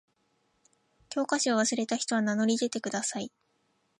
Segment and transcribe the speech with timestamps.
[1.09, 3.31] 教科書を忘れた人は名乗り出てください。